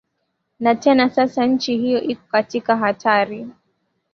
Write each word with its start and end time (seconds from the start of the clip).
na 0.59 0.75
tena 0.75 1.09
sasa 1.09 1.45
nchi 1.45 1.77
hiyo 1.77 2.01
iko 2.01 2.27
katika 2.31 2.77
hatari 2.77 3.47